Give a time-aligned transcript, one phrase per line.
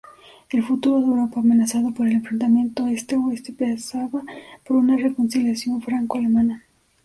[0.49, 4.23] El futuro de Europa, amenazado por el enfrentamiento Este-Oeste, pasaba
[4.65, 6.65] por una reconciliación franco-alemana.